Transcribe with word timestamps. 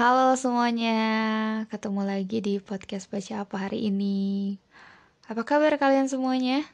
Halo 0.00 0.32
semuanya, 0.32 0.96
ketemu 1.68 2.08
lagi 2.08 2.40
di 2.40 2.56
podcast 2.56 3.04
Baca 3.12 3.44
Apa 3.44 3.68
hari 3.68 3.92
ini. 3.92 4.56
Apa 5.28 5.44
kabar 5.44 5.76
kalian 5.76 6.08
semuanya? 6.08 6.64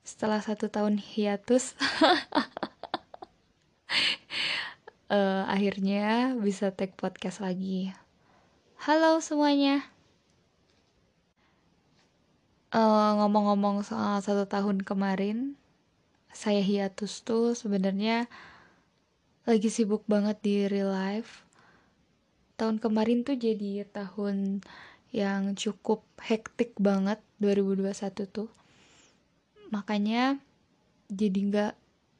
Setelah 0.00 0.40
satu 0.40 0.72
tahun 0.72 0.96
hiatus, 0.96 1.76
uh, 5.12 5.44
akhirnya 5.52 6.32
bisa 6.40 6.72
take 6.72 6.96
podcast 6.96 7.44
lagi. 7.44 7.92
Halo 8.80 9.20
semuanya. 9.20 9.84
Uh, 12.72 13.12
ngomong-ngomong 13.20 13.84
soal 13.84 14.24
satu 14.24 14.48
tahun 14.48 14.88
kemarin, 14.88 15.52
saya 16.32 16.64
hiatus 16.64 17.20
tuh 17.20 17.52
sebenarnya 17.52 18.24
lagi 19.44 19.68
sibuk 19.68 20.08
banget 20.08 20.40
di 20.40 20.64
real 20.64 20.88
life 20.88 21.47
tahun 22.58 22.82
kemarin 22.82 23.22
tuh 23.22 23.38
jadi 23.38 23.86
tahun 23.86 24.66
yang 25.14 25.54
cukup 25.54 26.04
hektik 26.20 26.74
banget 26.76 27.22
2021 27.38 28.28
tuh. 28.28 28.50
Makanya 29.70 30.42
jadi 31.08 31.38
nggak 31.48 31.74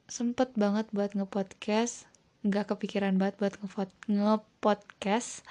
sempet 0.09 0.56
banget 0.56 0.88
buat 0.95 1.12
ngepodcast 1.12 2.09
nggak 2.46 2.70
kepikiran 2.70 3.19
banget 3.19 3.37
buat 3.43 3.55
ngepodcast. 4.06 5.43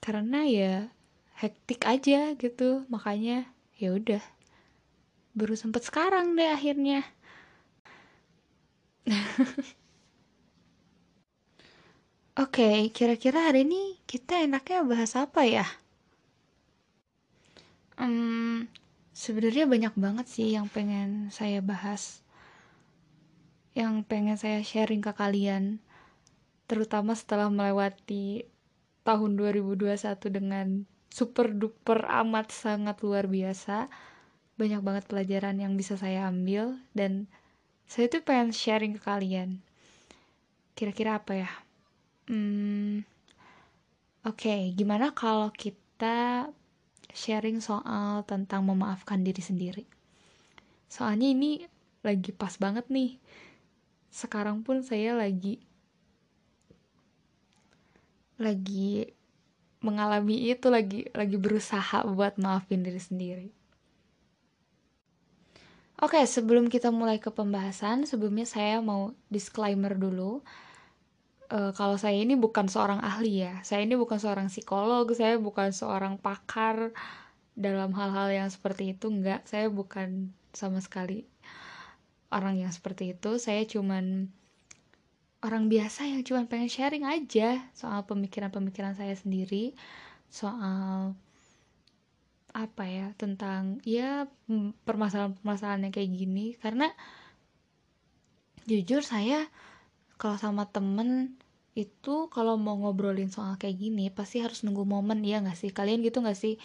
Karena 0.00 0.48
ya 0.48 0.88
hektik 1.40 1.84
aja 1.84 2.36
gitu 2.36 2.84
makanya 2.92 3.48
ya 3.80 3.96
udah 3.96 4.20
baru 5.32 5.56
sempet 5.56 5.88
sekarang 5.88 6.36
deh 6.36 6.52
akhirnya 6.52 7.00
Oke, 12.50 12.90
kira-kira 12.90 13.46
hari 13.46 13.62
ini 13.62 13.94
kita 14.10 14.42
enaknya 14.42 14.82
bahas 14.82 15.14
apa 15.14 15.46
ya? 15.46 15.62
Hmm, 17.94 18.66
sebenarnya 19.14 19.70
banyak 19.70 19.94
banget 19.94 20.26
sih 20.26 20.58
yang 20.58 20.66
pengen 20.66 21.30
saya 21.30 21.62
bahas. 21.62 22.26
Yang 23.78 24.02
pengen 24.10 24.34
saya 24.34 24.66
sharing 24.66 24.98
ke 24.98 25.14
kalian. 25.14 25.78
Terutama 26.66 27.14
setelah 27.14 27.46
melewati 27.54 28.42
tahun 29.06 29.38
2021 29.38 30.02
dengan 30.34 30.90
super 31.06 31.54
duper 31.54 32.02
amat 32.02 32.50
sangat 32.50 32.98
luar 33.06 33.30
biasa. 33.30 33.86
Banyak 34.58 34.82
banget 34.82 35.06
pelajaran 35.06 35.54
yang 35.54 35.78
bisa 35.78 35.94
saya 35.94 36.26
ambil 36.26 36.82
dan 36.98 37.30
saya 37.86 38.10
tuh 38.10 38.26
pengen 38.26 38.50
sharing 38.50 38.98
ke 38.98 39.06
kalian. 39.06 39.62
Kira-kira 40.74 41.22
apa 41.22 41.46
ya? 41.46 41.69
Hmm, 42.30 43.02
Oke, 44.22 44.46
okay, 44.46 44.60
gimana 44.78 45.06
kalau 45.20 45.48
kita 45.62 46.48
sharing 47.20 47.58
soal 47.68 48.22
tentang 48.30 48.62
memaafkan 48.70 49.20
diri 49.26 49.42
sendiri? 49.50 49.84
Soalnya 50.94 51.28
ini 51.36 51.52
lagi 52.06 52.30
pas 52.40 52.54
banget 52.64 52.86
nih. 52.96 53.10
Sekarang 54.20 54.58
pun 54.66 54.76
saya 54.90 55.10
lagi 55.22 55.54
lagi 58.44 58.90
mengalami 59.86 60.36
itu 60.52 60.66
lagi 60.76 61.00
lagi 61.20 61.36
berusaha 61.44 61.98
buat 62.16 62.34
maafin 62.44 62.80
diri 62.86 63.00
sendiri. 63.08 63.48
Oke, 66.00 66.20
sebelum 66.24 66.72
kita 66.72 66.88
mulai 66.88 67.20
ke 67.20 67.28
pembahasan, 67.28 68.08
sebelumnya 68.08 68.48
saya 68.48 68.80
mau 68.80 69.12
disclaimer 69.28 69.92
dulu 69.92 70.40
uh, 71.50 71.70
kalau 71.74 71.98
saya 71.98 72.16
ini 72.16 72.38
bukan 72.38 72.70
seorang 72.70 73.02
ahli 73.02 73.44
ya. 73.44 73.60
Saya 73.66 73.84
ini 73.84 73.98
bukan 73.98 74.16
seorang 74.16 74.46
psikolog 74.48 75.10
saya 75.12 75.36
bukan 75.36 75.74
seorang 75.74 76.16
pakar 76.16 76.94
dalam 77.58 77.92
hal-hal 77.92 78.30
yang 78.30 78.48
seperti 78.48 78.94
itu 78.96 79.10
enggak. 79.10 79.44
Saya 79.44 79.68
bukan 79.68 80.30
sama 80.54 80.78
sekali 80.80 81.26
orang 82.30 82.62
yang 82.62 82.72
seperti 82.72 83.18
itu. 83.18 83.36
Saya 83.36 83.66
cuman 83.66 84.30
orang 85.42 85.66
biasa 85.66 86.06
yang 86.06 86.22
cuman 86.22 86.46
pengen 86.46 86.70
sharing 86.70 87.04
aja 87.08 87.64
soal 87.72 88.04
pemikiran-pemikiran 88.04 88.92
saya 88.92 89.16
sendiri 89.16 89.72
soal 90.28 91.16
apa 92.50 92.84
ya 92.84 93.14
tentang 93.16 93.78
ya 93.86 94.26
permasalahan-permasalahan 94.86 95.90
yang 95.90 95.94
kayak 95.94 96.12
gini. 96.14 96.46
Karena 96.58 96.88
jujur 98.68 99.02
saya 99.02 99.50
kalau 100.20 100.36
sama 100.36 100.68
temen 100.68 101.40
itu 101.78 102.26
kalau 102.34 102.58
mau 102.58 102.74
ngobrolin 102.74 103.30
soal 103.30 103.54
kayak 103.54 103.78
gini 103.78 104.10
pasti 104.10 104.42
harus 104.42 104.66
nunggu 104.66 104.82
momen 104.82 105.22
ya 105.22 105.38
nggak 105.42 105.58
sih? 105.58 105.70
Kalian 105.70 106.02
gitu 106.02 106.20
nggak 106.22 106.38
sih? 106.38 106.58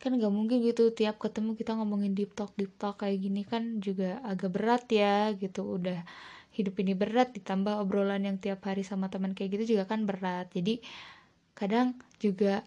Kan 0.00 0.16
nggak 0.16 0.32
mungkin 0.32 0.64
gitu 0.64 0.94
tiap 0.94 1.20
ketemu 1.20 1.52
kita 1.58 1.76
ngomongin 1.76 2.16
deep 2.16 2.32
talk 2.32 2.54
deep 2.56 2.72
talk 2.80 3.02
kayak 3.04 3.18
gini 3.20 3.42
kan 3.44 3.82
juga 3.84 4.22
agak 4.24 4.50
berat 4.54 4.84
ya 4.88 5.32
gitu. 5.36 5.76
Udah 5.76 6.00
hidup 6.56 6.74
ini 6.80 6.96
berat 6.96 7.36
ditambah 7.36 7.76
obrolan 7.78 8.24
yang 8.24 8.36
tiap 8.40 8.64
hari 8.64 8.82
sama 8.82 9.12
teman 9.12 9.36
kayak 9.36 9.60
gitu 9.60 9.76
juga 9.76 9.84
kan 9.86 10.08
berat. 10.08 10.48
Jadi 10.50 10.80
kadang 11.52 11.98
juga 12.18 12.64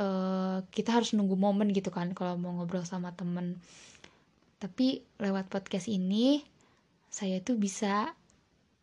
uh, 0.00 0.64
kita 0.70 0.90
harus 0.98 1.12
nunggu 1.14 1.36
momen 1.36 1.70
gitu 1.74 1.90
kan 1.92 2.10
kalau 2.16 2.34
mau 2.40 2.54
ngobrol 2.56 2.86
sama 2.86 3.12
temen. 3.12 3.60
Tapi 4.58 5.04
lewat 5.20 5.52
podcast 5.52 5.92
ini 5.92 6.40
saya 7.12 7.38
tuh 7.44 7.60
bisa 7.60 8.10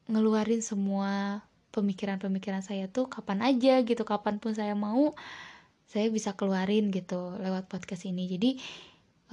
ngeluarin 0.07 0.63
semua 0.63 1.43
pemikiran-pemikiran 1.71 2.61
saya 2.63 2.91
tuh 2.91 3.07
kapan 3.07 3.43
aja 3.43 3.79
gitu 3.81 4.03
kapan 4.03 4.37
pun 4.37 4.51
saya 4.51 4.75
mau 4.75 5.15
saya 5.91 6.07
bisa 6.07 6.31
keluarin 6.39 6.87
gitu 6.87 7.35
lewat 7.39 7.67
podcast 7.67 8.07
ini. 8.07 8.31
Jadi 8.31 8.49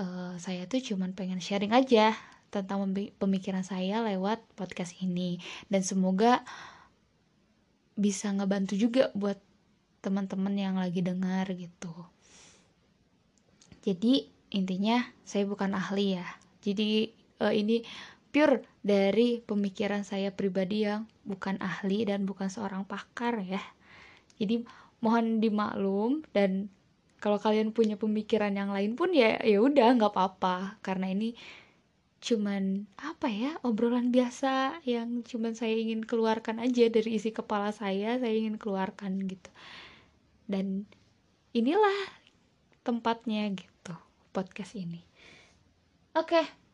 uh, 0.03 0.35
saya 0.43 0.67
tuh 0.67 0.83
cuman 0.83 1.15
pengen 1.15 1.39
sharing 1.39 1.71
aja 1.71 2.19
tentang 2.51 2.83
pemikiran 3.23 3.63
saya 3.63 4.03
lewat 4.03 4.43
podcast 4.59 4.99
ini. 4.99 5.39
Dan 5.71 5.87
semoga 5.87 6.43
bisa 7.95 8.31
ngebantu 8.35 8.75
juga 8.75 9.15
buat 9.15 9.39
teman-teman 10.03 10.55
yang 10.55 10.75
lagi 10.79 10.99
dengar 10.99 11.47
gitu. 11.55 11.95
Jadi 13.87 14.27
intinya 14.51 15.07
saya 15.23 15.47
bukan 15.47 15.79
ahli 15.79 16.19
ya. 16.19 16.27
Jadi 16.63 17.15
uh, 17.39 17.55
ini 17.55 17.87
pure 18.29 18.65
dari 18.85 19.41
pemikiran 19.41 20.05
saya 20.05 20.33
pribadi 20.33 20.85
yang 20.85 21.09
bukan 21.25 21.57
ahli 21.59 22.05
dan 22.05 22.29
bukan 22.29 22.53
seorang 22.53 22.85
pakar 22.85 23.41
ya. 23.41 23.61
Jadi 24.37 24.63
mohon 25.01 25.41
dimaklum 25.43 26.23
dan 26.31 26.69
kalau 27.19 27.43
kalian 27.43 27.75
punya 27.75 27.99
pemikiran 27.99 28.55
yang 28.55 28.71
lain 28.71 28.95
pun 28.95 29.11
ya 29.11 29.43
ya 29.43 29.59
udah 29.59 29.97
nggak 29.97 30.13
apa-apa. 30.13 30.79
Karena 30.85 31.11
ini 31.11 31.35
cuman 32.19 32.87
apa 32.99 33.31
ya 33.31 33.55
obrolan 33.63 34.11
biasa 34.11 34.83
yang 34.83 35.23
cuman 35.23 35.55
saya 35.55 35.79
ingin 35.79 36.03
keluarkan 36.03 36.59
aja 36.59 36.91
dari 36.91 37.15
isi 37.15 37.31
kepala 37.31 37.71
saya 37.71 38.21
saya 38.21 38.35
ingin 38.35 38.61
keluarkan 38.61 39.25
gitu. 39.27 39.51
Dan 40.47 40.87
inilah 41.57 42.13
tempatnya 42.85 43.49
gitu 43.57 43.95
podcast 44.37 44.77
ini. 44.77 45.03
Oke 46.15 46.43
okay 46.43 46.68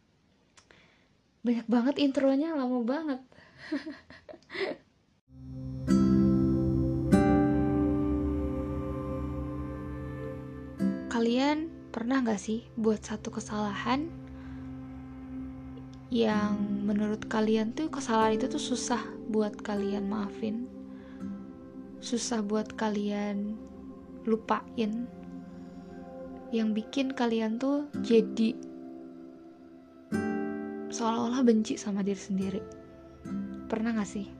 banyak 1.45 1.69
banget 1.69 2.01
intronya 2.01 2.57
lama 2.57 2.81
banget. 2.81 3.21
Kalian 11.13 11.69
pernah 11.93 12.25
gak 12.25 12.41
sih 12.41 12.65
buat 12.75 13.05
satu 13.05 13.31
kesalahan 13.31 14.09
yang 16.09 16.57
menurut 16.89 17.29
kalian 17.29 17.77
tuh 17.77 17.93
kesalahan 17.93 18.41
itu 18.41 18.49
tuh 18.49 18.59
susah 18.59 19.05
buat 19.29 19.61
kalian 19.61 20.09
maafin? 20.09 20.65
Susah 22.01 22.41
buat 22.41 22.73
kalian 22.73 23.61
lupain? 24.25 25.05
Yang 26.51 26.69
bikin 26.73 27.13
kalian 27.13 27.61
tuh 27.61 27.93
jadi 28.01 28.74
seolah-olah 30.95 31.43
benci 31.43 31.75
sama 31.75 32.07
diri 32.07 32.23
sendiri. 32.23 32.63
Pernah 33.67 33.99
gak 33.99 34.07
sih? 34.07 34.31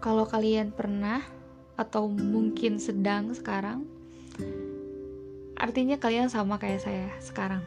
Kalau 0.00 0.24
kalian 0.24 0.72
pernah 0.72 1.20
atau 1.76 2.08
mungkin 2.08 2.80
sedang 2.80 3.36
sekarang, 3.36 3.84
artinya 5.60 6.00
kalian 6.00 6.32
sama 6.32 6.56
kayak 6.56 6.80
saya 6.80 7.12
sekarang. 7.20 7.60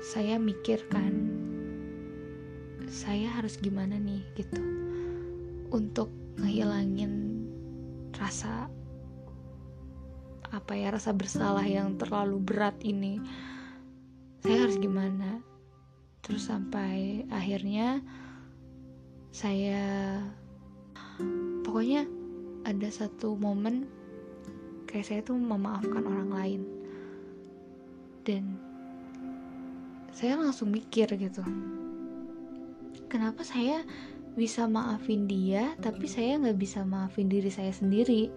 saya 0.04 0.40
mikirkan 0.40 1.40
saya 2.92 3.32
harus 3.32 3.56
gimana 3.56 3.96
nih 3.96 4.28
gitu? 4.36 4.60
Untuk 5.72 6.12
ngehilangin 6.36 7.48
rasa 8.12 8.68
apa 10.51 10.75
ya 10.75 10.92
rasa 10.92 11.15
bersalah 11.15 11.63
yang 11.63 11.95
terlalu 11.95 12.38
berat 12.44 12.77
ini. 12.83 13.18
Saya 14.44 14.68
harus 14.68 14.77
gimana? 14.77 15.39
Terus 16.21 16.48
sampai 16.51 17.25
akhirnya 17.31 18.03
saya 19.31 20.19
pokoknya 21.63 22.06
ada 22.68 22.89
satu 22.92 23.39
momen 23.39 23.88
kayak 24.86 25.07
saya 25.07 25.19
tuh 25.24 25.39
memaafkan 25.39 26.03
orang 26.03 26.30
lain. 26.30 26.62
Dan 28.21 28.59
saya 30.12 30.38
langsung 30.38 30.69
mikir 30.69 31.07
gitu 31.15 31.42
kenapa 33.07 33.44
saya 33.44 33.83
bisa 34.36 34.63
maafin 34.68 35.27
dia 35.27 35.75
tapi 35.83 36.07
saya 36.07 36.39
nggak 36.39 36.59
bisa 36.59 36.83
maafin 36.88 37.27
diri 37.27 37.51
saya 37.51 37.71
sendiri 37.75 38.31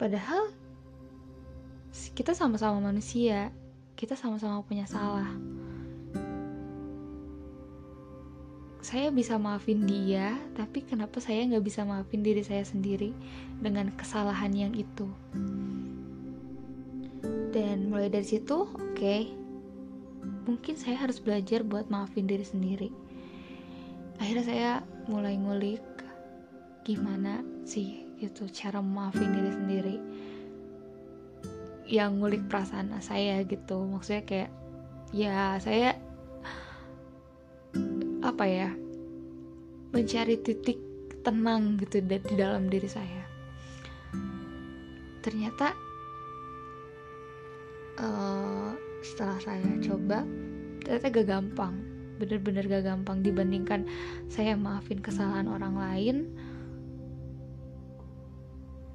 padahal 0.00 0.48
kita 2.16 2.32
sama-sama 2.32 2.80
manusia 2.80 3.52
kita 4.00 4.16
sama-sama 4.16 4.64
punya 4.64 4.88
salah 4.88 5.28
saya 8.80 9.12
bisa 9.12 9.38
maafin 9.38 9.86
dia, 9.86 10.34
tapi 10.56 10.82
kenapa 10.82 11.20
saya 11.22 11.46
nggak 11.46 11.62
bisa 11.62 11.86
maafin 11.86 12.24
diri 12.26 12.42
saya 12.42 12.66
sendiri 12.66 13.14
dengan 13.62 13.92
kesalahan 13.94 14.50
yang 14.50 14.74
itu? 14.74 15.06
Dan 17.54 17.92
mulai 17.92 18.10
dari 18.10 18.26
situ, 18.26 18.66
oke, 18.66 18.96
okay, 18.96 19.30
mungkin 20.48 20.74
saya 20.74 20.96
harus 20.96 21.22
belajar 21.22 21.62
buat 21.62 21.86
maafin 21.86 22.26
diri 22.26 22.42
sendiri. 22.42 22.90
Akhirnya 24.18 24.44
saya 24.48 24.72
mulai 25.06 25.38
ngulik 25.38 25.84
gimana 26.82 27.46
sih 27.62 28.09
gitu 28.20 28.44
cara 28.52 28.84
maafin 28.84 29.32
diri 29.32 29.50
sendiri. 29.50 29.96
Yang 31.90 32.10
ngulik 32.20 32.42
perasaan 32.46 32.92
saya 33.02 33.42
gitu, 33.48 33.82
maksudnya 33.88 34.22
kayak 34.28 34.50
ya 35.10 35.58
saya 35.58 35.98
apa 38.20 38.44
ya 38.46 38.70
mencari 39.90 40.38
titik 40.38 40.78
tenang 41.26 41.80
gitu 41.82 41.98
di 42.04 42.34
dalam 42.38 42.70
diri 42.70 42.86
saya. 42.86 43.24
Ternyata 45.20 45.74
uh, 48.00 48.72
setelah 49.04 49.38
saya 49.42 49.70
coba 49.82 50.24
ternyata 50.84 51.06
gak 51.10 51.28
gampang. 51.28 51.74
Bener-bener 52.20 52.64
gak 52.68 52.84
gampang 52.84 53.24
dibandingkan 53.24 53.88
saya 54.28 54.56
maafin 54.56 55.00
kesalahan 55.00 55.48
orang 55.48 55.74
lain 55.76 56.16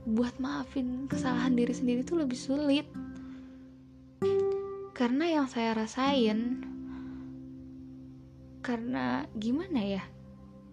buat 0.05 0.37
maafin 0.37 1.09
kesalahan 1.09 1.57
diri 1.57 1.73
sendiri 1.73 1.99
itu 2.05 2.13
lebih 2.13 2.37
sulit. 2.37 2.85
Karena 4.95 5.27
yang 5.27 5.47
saya 5.49 5.75
rasain 5.75 6.63
karena 8.61 9.29
gimana 9.37 9.81
ya 9.81 10.03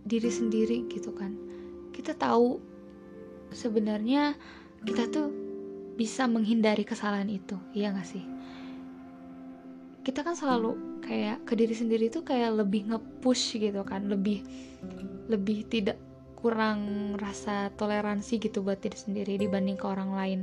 diri 0.05 0.29
sendiri 0.29 0.84
gitu 0.93 1.17
kan. 1.17 1.34
Kita 1.96 2.12
tahu 2.12 2.61
sebenarnya 3.52 4.37
kita 4.84 5.08
tuh 5.08 5.29
bisa 5.96 6.25
menghindari 6.29 6.84
kesalahan 6.84 7.29
itu 7.29 7.56
iya 7.73 7.93
gak 7.93 8.08
sih? 8.08 8.25
Kita 10.05 10.23
kan 10.23 10.37
selalu 10.37 11.02
kayak 11.02 11.43
ke 11.49 11.58
diri 11.58 11.75
sendiri 11.75 12.06
tuh 12.12 12.23
kayak 12.23 12.62
lebih 12.62 12.94
nge-push 12.94 13.58
gitu 13.58 13.82
kan 13.82 14.06
lebih 14.06 14.44
lebih 15.26 15.67
tidak 15.67 15.99
kurang 16.42 17.14
rasa 17.16 17.70
toleransi 17.78 18.42
gitu 18.42 18.66
buat 18.66 18.82
diri 18.82 18.98
sendiri 18.98 19.38
dibanding 19.38 19.78
ke 19.78 19.86
orang 19.86 20.10
lain. 20.10 20.40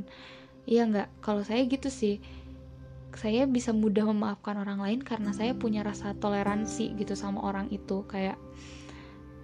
Iya 0.64 0.88
nggak? 0.88 1.10
Kalau 1.20 1.44
saya 1.44 1.68
gitu 1.68 1.92
sih. 1.92 2.24
Saya 3.10 3.50
bisa 3.50 3.76
mudah 3.76 4.06
memaafkan 4.08 4.56
orang 4.56 4.80
lain 4.80 5.00
karena 5.04 5.36
saya 5.36 5.52
punya 5.58 5.84
rasa 5.84 6.16
toleransi 6.16 6.96
gitu 6.96 7.20
sama 7.20 7.44
orang 7.44 7.68
itu. 7.68 8.08
Kayak 8.08 8.40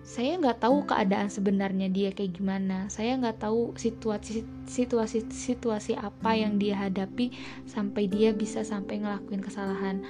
saya 0.06 0.38
nggak 0.38 0.62
tahu 0.62 0.86
keadaan 0.86 1.27
sebenarnya 1.27 1.91
dia 1.91 2.15
kayak 2.15 2.39
gimana. 2.39 2.88
Saya 2.88 3.20
nggak 3.20 3.41
tahu 3.41 3.75
situasi 3.75 4.46
situasi 4.70 5.27
situasi 5.27 5.98
apa 5.98 6.38
yang 6.39 6.56
dia 6.56 6.77
hadapi 6.77 7.36
sampai 7.68 8.08
dia 8.08 8.32
bisa 8.32 8.63
sampai 8.63 9.03
ngelakuin 9.03 9.44
kesalahan. 9.44 10.06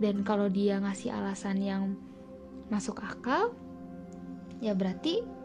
Dan 0.00 0.24
kalau 0.24 0.48
dia 0.48 0.80
ngasih 0.80 1.12
alasan 1.12 1.60
yang 1.60 2.00
masuk 2.70 3.02
akal 3.02 3.52
ya 4.62 4.76
berarti 4.78 5.39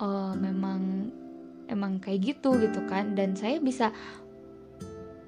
oh, 0.00 0.32
memang 0.34 1.10
emang 1.68 1.98
kayak 2.02 2.34
gitu 2.34 2.56
gitu 2.60 2.80
kan. 2.88 3.14
Dan 3.14 3.34
saya 3.34 3.58
bisa 3.58 3.90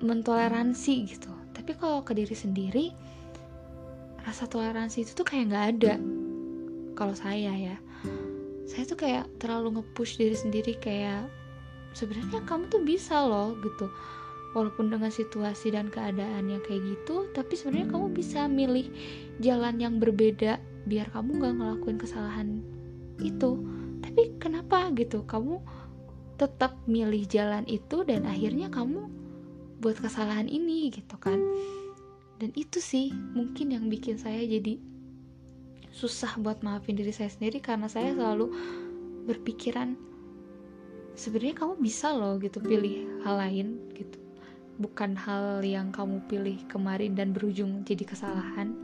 mentoleransi 0.03 0.95
gitu. 1.09 1.31
Tapi 1.57 1.73
kalau 1.77 2.05
ke 2.05 2.13
diri 2.13 2.37
sendiri 2.37 2.87
rasa 4.27 4.51
toleransi 4.51 5.07
itu 5.07 5.13
tuh 5.15 5.27
kayak 5.27 5.45
nggak 5.53 5.67
ada. 5.79 5.95
Kalau 6.99 7.15
saya 7.15 7.53
ya. 7.55 7.77
Saya 8.67 8.83
tuh 8.83 8.99
kayak 8.99 9.31
terlalu 9.39 9.79
nge-push 9.79 10.19
diri 10.19 10.35
sendiri 10.35 10.75
kayak 10.83 11.31
sebenarnya 11.95 12.43
kamu 12.45 12.67
tuh 12.67 12.83
bisa 12.83 13.23
loh 13.23 13.55
gitu. 13.63 13.87
Walaupun 14.57 14.89
dengan 14.89 15.13
situasi 15.13 15.77
dan 15.77 15.93
keadaan 15.93 16.49
yang 16.49 16.65
kayak 16.65 16.81
gitu 16.81 17.29
tapi 17.37 17.55
sebenarnya 17.61 17.93
kamu 17.93 18.07
bisa 18.17 18.49
milih 18.49 18.89
jalan 19.45 19.77
yang 19.77 20.01
berbeda 20.01 20.57
biar 20.89 21.13
kamu 21.13 21.45
gak 21.45 21.55
ngelakuin 21.61 21.99
kesalahan 22.01 22.49
itu 23.21 23.61
tapi 24.17 24.33
kenapa? 24.41 24.89
gitu. 24.97 25.29
Kamu 25.29 25.61
tetap 26.41 26.73
milih 26.89 27.29
jalan 27.29 27.69
itu 27.69 28.01
dan 28.01 28.25
akhirnya 28.25 28.73
kamu 28.73 29.13
buat 29.85 30.01
kesalahan 30.01 30.49
ini 30.49 30.89
gitu 30.89 31.21
kan. 31.21 31.37
Dan 32.41 32.49
itu 32.57 32.81
sih 32.81 33.13
mungkin 33.13 33.77
yang 33.77 33.93
bikin 33.93 34.17
saya 34.17 34.41
jadi 34.41 34.81
susah 35.93 36.41
buat 36.41 36.65
maafin 36.65 36.97
diri 36.97 37.13
saya 37.13 37.29
sendiri 37.29 37.61
karena 37.61 37.93
saya 37.93 38.17
selalu 38.17 38.57
berpikiran 39.29 40.01
sebenarnya 41.13 41.61
kamu 41.61 41.77
bisa 41.77 42.09
loh 42.17 42.41
gitu 42.41 42.57
pilih 42.65 43.21
hal 43.21 43.37
lain 43.37 43.85
gitu. 43.93 44.17
Bukan 44.81 45.13
hal 45.13 45.61
yang 45.61 45.93
kamu 45.93 46.25
pilih 46.25 46.57
kemarin 46.73 47.13
dan 47.13 47.37
berujung 47.37 47.85
jadi 47.85 48.09
kesalahan. 48.09 48.81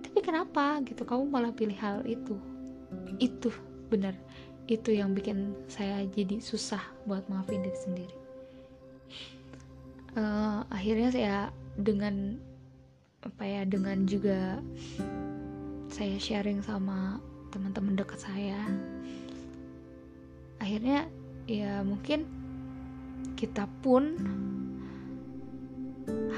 Tapi 0.00 0.24
kenapa? 0.24 0.80
Gitu 0.88 1.04
kamu 1.04 1.28
malah 1.28 1.52
pilih 1.52 1.76
hal 1.76 2.00
itu. 2.08 2.40
Itu 3.20 3.52
benar. 3.88 4.14
Itu 4.68 4.92
yang 4.92 5.16
bikin 5.16 5.56
saya 5.68 6.04
jadi 6.08 6.40
susah 6.40 6.80
buat 7.08 7.24
maafin 7.32 7.64
diri 7.64 7.78
sendiri. 7.78 8.16
Uh, 10.16 10.64
akhirnya 10.72 11.08
saya 11.12 11.36
dengan 11.78 12.36
apa 13.22 13.44
ya 13.44 13.62
dengan 13.66 14.06
juga 14.06 14.62
saya 15.90 16.16
sharing 16.16 16.62
sama 16.62 17.18
teman-teman 17.50 17.98
dekat 17.98 18.22
saya 18.22 18.60
akhirnya 20.62 21.10
ya 21.50 21.82
mungkin 21.82 22.28
kita 23.34 23.66
pun 23.82 24.14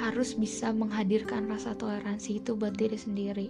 harus 0.00 0.35
bisa 0.35 0.73
menghadirkan 0.73 1.47
rasa 1.47 1.76
toleransi 1.76 2.42
itu 2.42 2.57
buat 2.57 2.75
diri 2.75 2.99
sendiri. 2.99 3.49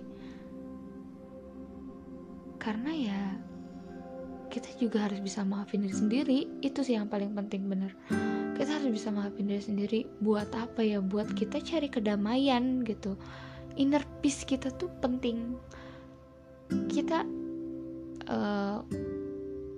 Karena 2.61 2.93
ya 2.93 3.23
kita 4.51 4.69
juga 4.83 5.07
harus 5.07 5.23
bisa 5.23 5.47
maafin 5.47 5.87
diri 5.87 5.95
sendiri. 5.95 6.39
Itu 6.61 6.83
sih 6.83 6.99
yang 6.99 7.07
paling 7.07 7.33
penting 7.39 7.71
bener. 7.71 7.95
Kita 8.59 8.77
harus 8.77 8.91
bisa 8.91 9.09
maafin 9.15 9.47
diri 9.47 9.63
sendiri. 9.63 10.01
Buat 10.21 10.51
apa 10.59 10.83
ya? 10.83 10.99
Buat 10.99 11.33
kita 11.39 11.63
cari 11.63 11.87
kedamaian 11.87 12.83
gitu. 12.83 13.15
Inner 13.79 14.03
peace 14.21 14.43
kita 14.43 14.75
tuh 14.75 14.91
penting. 14.99 15.55
Kita 16.91 17.23
uh, 18.27 18.79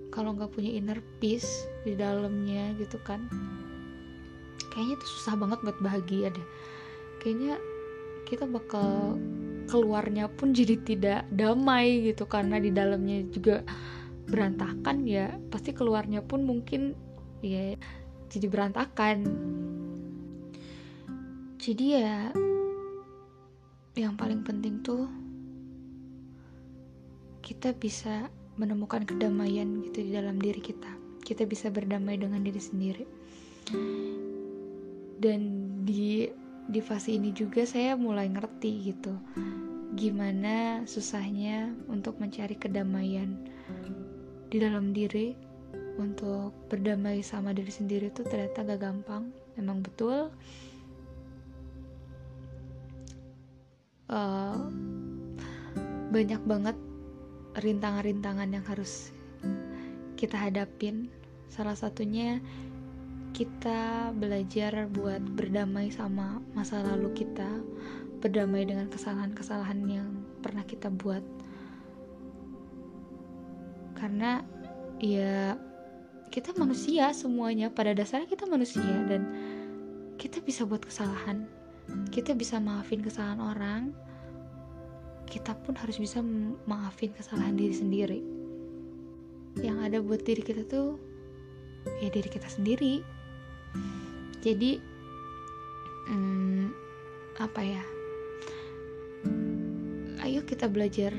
kalau 0.09 0.31
nggak 0.33 0.57
punya 0.57 0.73
inner 0.73 0.99
peace 1.21 1.69
di 1.85 1.93
dalamnya 1.97 2.77
gitu 2.77 3.01
kan 3.01 3.29
kayaknya 4.73 4.97
itu 4.97 5.07
susah 5.21 5.35
banget 5.37 5.59
buat 5.61 5.79
bahagia 5.85 6.33
deh. 6.33 6.47
Kayaknya 7.21 7.61
kita 8.25 8.49
bakal 8.49 9.21
keluarnya 9.69 10.33
pun 10.33 10.53
jadi 10.59 10.81
tidak 10.81 11.21
damai 11.29 12.09
gitu. 12.09 12.25
Karena 12.25 12.57
di 12.57 12.73
dalamnya 12.73 13.29
juga 13.29 13.61
berantakan 14.27 15.05
ya 15.05 15.35
pasti 15.51 15.75
keluarnya 15.75 16.23
pun 16.23 16.47
mungkin 16.47 16.95
ya 17.43 17.75
jadi 18.33 18.47
berantakan. 18.49 19.19
Jadi 21.63 21.87
ya 21.95 22.33
yang 23.93 24.17
paling 24.17 24.41
penting 24.41 24.81
tuh 24.81 25.07
kita 27.45 27.77
bisa 27.77 28.33
menemukan 28.57 29.05
kedamaian 29.05 29.85
gitu 29.85 30.01
di 30.01 30.11
dalam 30.15 30.41
diri 30.41 30.63
kita. 30.65 30.91
Kita 31.23 31.47
bisa 31.47 31.69
berdamai 31.69 32.19
dengan 32.19 32.43
diri 32.43 32.59
sendiri. 32.59 33.05
Dan 35.23 35.41
di 35.87 36.27
di 36.67 36.81
fase 36.81 37.15
ini 37.15 37.35
juga 37.35 37.67
saya 37.67 37.99
mulai 37.99 38.31
ngerti 38.31 38.71
gitu 38.87 39.13
gimana 39.93 40.87
susahnya 40.89 41.69
untuk 41.85 42.17
mencari 42.17 42.57
kedamaian 42.57 43.37
di 44.53 44.61
dalam 44.61 44.93
diri 44.93 45.33
untuk 45.97 46.53
berdamai 46.69 47.25
sama 47.25 47.57
diri 47.57 47.73
sendiri 47.73 48.13
itu 48.13 48.21
ternyata 48.21 48.69
gak 48.69 48.85
gampang. 48.85 49.33
Memang 49.57 49.81
betul. 49.81 50.29
Uh, 54.13 54.69
banyak 56.13 56.45
banget 56.45 56.77
rintangan-rintangan 57.57 58.53
yang 58.53 58.65
harus 58.69 59.09
kita 60.21 60.37
hadapin. 60.37 61.09
Salah 61.49 61.73
satunya 61.73 62.37
kita 63.33 64.13
belajar 64.13 64.85
buat 64.93 65.25
berdamai 65.33 65.89
sama 65.89 66.45
masa 66.53 66.85
lalu 66.85 67.25
kita 67.25 67.49
berdamai 68.21 68.69
dengan 68.69 68.93
kesalahan-kesalahan 68.93 69.81
yang 69.89 70.09
pernah 70.45 70.63
kita 70.69 70.93
buat 70.93 71.25
karena 74.03 74.43
ya 74.99 75.55
kita 76.35 76.51
manusia 76.59 77.15
semuanya. 77.15 77.71
Pada 77.71 77.95
dasarnya 77.95 78.27
kita 78.27 78.51
manusia 78.51 78.83
dan 79.07 79.31
kita 80.19 80.43
bisa 80.43 80.67
buat 80.67 80.83
kesalahan. 80.83 81.47
Kita 82.11 82.35
bisa 82.35 82.59
maafin 82.59 82.99
kesalahan 82.99 83.39
orang. 83.39 83.83
Kita 85.31 85.55
pun 85.63 85.79
harus 85.79 86.03
bisa 86.03 86.19
maafin 86.67 87.15
kesalahan 87.15 87.55
diri 87.55 87.75
sendiri. 87.79 88.21
Yang 89.63 89.79
ada 89.87 89.99
buat 90.03 90.27
diri 90.27 90.43
kita 90.43 90.67
tuh 90.67 90.99
ya 92.03 92.11
diri 92.11 92.27
kita 92.27 92.51
sendiri. 92.51 93.07
Jadi 94.43 94.83
hmm, 96.11 96.75
apa 97.39 97.61
ya? 97.63 97.85
Ayo 100.27 100.43
kita 100.43 100.67
belajar 100.67 101.15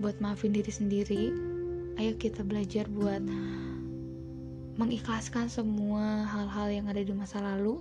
buat 0.00 0.16
maafin 0.24 0.56
diri 0.56 0.72
sendiri 0.72 1.51
ayo 2.00 2.16
kita 2.16 2.40
belajar 2.46 2.88
buat 2.88 3.20
mengikhlaskan 4.80 5.52
semua 5.52 6.24
hal-hal 6.24 6.68
yang 6.72 6.86
ada 6.88 7.04
di 7.04 7.12
masa 7.12 7.44
lalu. 7.44 7.80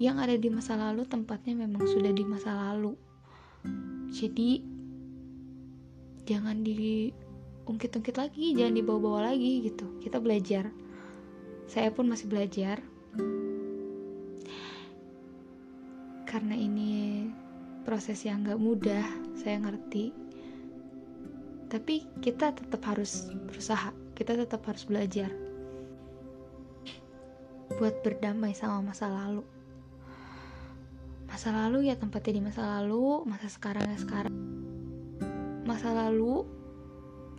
Yang 0.00 0.16
ada 0.26 0.34
di 0.40 0.48
masa 0.50 0.72
lalu 0.74 1.04
tempatnya 1.04 1.54
memang 1.54 1.84
sudah 1.84 2.10
di 2.10 2.24
masa 2.24 2.56
lalu. 2.56 2.96
Jadi 4.14 4.64
jangan 6.24 6.64
diungkit-ungkit 6.64 8.16
lagi 8.16 8.56
jangan 8.56 8.74
dibawa-bawa 8.80 9.34
lagi 9.34 9.68
gitu. 9.68 10.00
Kita 10.00 10.18
belajar. 10.18 10.72
Saya 11.68 11.92
pun 11.92 12.08
masih 12.08 12.28
belajar. 12.32 12.80
Karena 16.24 16.58
ini 16.58 17.28
proses 17.86 18.26
yang 18.26 18.42
gak 18.42 18.58
mudah 18.58 19.04
saya 19.38 19.60
ngerti 19.60 20.23
tapi 21.74 22.06
kita 22.22 22.54
tetap 22.54 22.86
harus 22.86 23.26
berusaha. 23.50 23.90
Kita 24.14 24.38
tetap 24.38 24.62
harus 24.70 24.86
belajar 24.86 25.26
buat 27.74 27.98
berdamai 28.06 28.54
sama 28.54 28.94
masa 28.94 29.10
lalu. 29.10 29.42
Masa 31.26 31.50
lalu 31.50 31.90
ya 31.90 31.98
tempatnya 31.98 32.38
di 32.38 32.42
masa 32.46 32.62
lalu 32.78 33.26
masa 33.26 33.50
sekarang 33.50 33.90
ya 33.90 33.98
sekarang. 33.98 34.34
Masa 35.66 35.90
lalu 35.90 36.46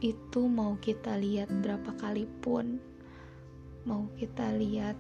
itu 0.04 0.42
mau 0.52 0.76
kita 0.84 1.16
lihat 1.16 1.48
berapa 1.64 1.96
kali 1.96 2.28
pun 2.44 2.76
mau 3.88 4.12
kita 4.20 4.52
lihat 4.60 5.00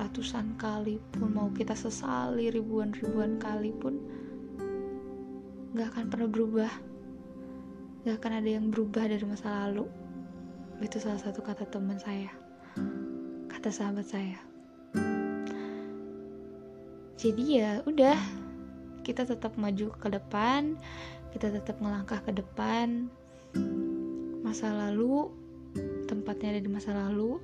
ratusan 0.00 0.56
kali 0.56 0.96
pun 1.12 1.36
mau 1.36 1.52
kita 1.52 1.76
sesali 1.76 2.48
ribuan-ribuan 2.48 3.36
kali 3.36 3.76
pun 3.76 4.00
gak 5.76 5.92
akan 5.92 6.08
pernah 6.08 6.30
berubah 6.32 6.87
gak 8.08 8.24
akan 8.24 8.40
ada 8.40 8.50
yang 8.56 8.72
berubah 8.72 9.04
dari 9.04 9.20
masa 9.28 9.68
lalu. 9.68 9.84
Itu 10.80 10.96
salah 10.96 11.20
satu 11.20 11.44
kata 11.44 11.68
teman 11.68 12.00
saya. 12.00 12.32
Kata 13.52 13.68
sahabat 13.68 14.08
saya. 14.08 14.40
Jadi 17.20 17.60
ya 17.60 17.84
udah 17.84 18.16
kita 19.04 19.28
tetap 19.28 19.60
maju 19.60 19.92
ke 19.92 20.08
depan 20.08 20.80
kita 21.32 21.52
tetap 21.52 21.76
melangkah 21.84 22.20
ke 22.24 22.32
depan. 22.32 23.12
Masa 24.40 24.72
lalu 24.72 25.28
tempatnya 26.08 26.56
ada 26.56 26.60
di 26.64 26.70
masa 26.72 26.96
lalu. 26.96 27.36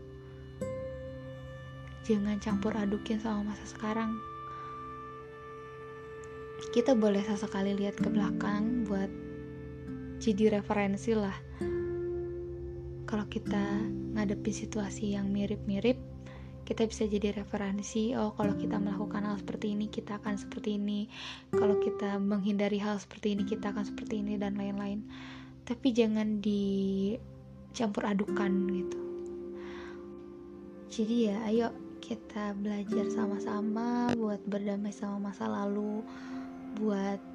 Jangan 2.04 2.40
campur 2.40 2.72
adukin 2.76 3.20
sama 3.20 3.52
masa 3.52 3.64
sekarang. 3.68 4.16
Kita 6.72 6.96
boleh 6.96 7.22
sesekali 7.22 7.76
lihat 7.76 8.00
ke 8.00 8.08
belakang 8.08 8.88
buat 8.88 9.08
jadi 10.24 10.56
referensi 10.56 11.12
lah. 11.12 11.36
Kalau 13.04 13.28
kita 13.28 13.60
ngadepi 14.16 14.48
situasi 14.48 15.12
yang 15.12 15.28
mirip-mirip 15.28 16.00
kita 16.64 16.88
bisa 16.88 17.04
jadi 17.04 17.36
referensi 17.36 18.16
oh 18.16 18.32
kalau 18.32 18.56
kita 18.56 18.80
melakukan 18.80 19.28
hal 19.28 19.36
seperti 19.36 19.76
ini 19.76 19.92
kita 19.92 20.16
akan 20.16 20.40
seperti 20.40 20.80
ini. 20.80 21.12
Kalau 21.52 21.76
kita 21.76 22.16
menghindari 22.16 22.80
hal 22.80 22.96
seperti 22.96 23.36
ini 23.36 23.44
kita 23.44 23.76
akan 23.76 23.84
seperti 23.84 24.24
ini 24.24 24.40
dan 24.40 24.56
lain-lain. 24.56 25.04
Tapi 25.68 25.92
jangan 25.92 26.40
dicampur 26.40 28.08
adukan 28.08 28.52
gitu. 28.72 29.00
Jadi 30.88 31.16
ya 31.28 31.36
ayo 31.52 31.68
kita 32.00 32.56
belajar 32.56 33.12
sama-sama 33.12 34.16
buat 34.16 34.40
berdamai 34.48 34.92
sama 34.92 35.32
masa 35.32 35.44
lalu 35.48 36.00
buat 36.80 37.33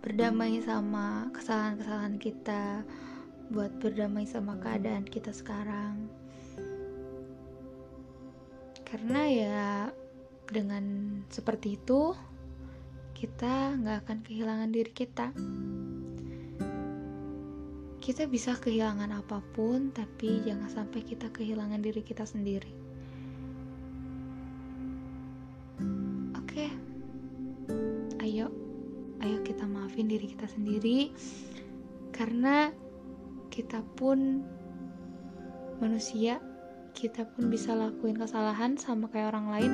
berdamai 0.00 0.64
sama 0.64 1.28
kesalahan-kesalahan 1.36 2.16
kita, 2.16 2.84
buat 3.52 3.68
berdamai 3.84 4.24
sama 4.24 4.56
keadaan 4.56 5.04
kita 5.04 5.28
sekarang. 5.28 6.08
Karena 8.88 9.22
ya 9.28 9.70
dengan 10.50 10.84
seperti 11.30 11.76
itu 11.78 12.16
kita 13.12 13.76
nggak 13.76 14.08
akan 14.08 14.18
kehilangan 14.24 14.70
diri 14.72 14.92
kita. 14.96 15.30
Kita 18.00 18.24
bisa 18.26 18.56
kehilangan 18.56 19.12
apa 19.12 19.44
pun, 19.52 19.92
tapi 19.92 20.40
jangan 20.42 20.72
sampai 20.72 21.04
kita 21.04 21.28
kehilangan 21.28 21.84
diri 21.84 22.00
kita 22.00 22.24
sendiri. 22.24 22.89
Kita 30.30 30.46
sendiri. 30.46 31.10
Karena 32.14 32.70
kita 33.50 33.82
pun 33.98 34.46
manusia 35.82 36.38
kita 36.90 37.24
pun 37.24 37.48
bisa 37.48 37.72
lakuin 37.72 38.18
kesalahan 38.18 38.76
sama 38.76 39.10
kayak 39.10 39.34
orang 39.34 39.46
lain. 39.50 39.72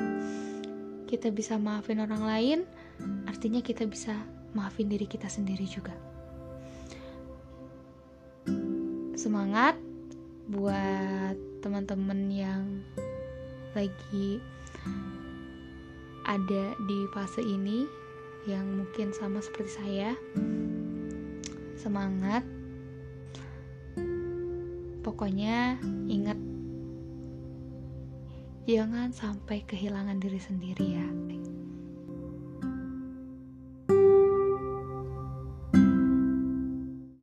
Kita 1.07 1.31
bisa 1.31 1.55
maafin 1.55 2.03
orang 2.03 2.23
lain 2.23 2.59
artinya 3.29 3.61
kita 3.61 3.85
bisa 3.85 4.17
maafin 4.57 4.89
diri 4.89 5.05
kita 5.05 5.29
sendiri 5.29 5.65
juga. 5.69 5.93
Semangat 9.17 9.77
buat 10.47 11.35
teman-teman 11.59 12.31
yang 12.31 12.63
lagi 13.75 14.39
ada 16.27 16.65
di 16.87 16.99
fase 17.11 17.43
ini 17.43 17.87
yang 18.47 18.63
mungkin 18.79 19.11
sama 19.11 19.43
seperti 19.43 19.71
saya. 19.75 20.11
Semangat. 21.75 22.47
Pokoknya 25.03 25.79
ingat 26.07 26.39
jangan 28.67 29.11
sampai 29.15 29.63
kehilangan 29.63 30.19
diri 30.19 30.39
sendiri 30.39 30.99
ya 30.99 31.07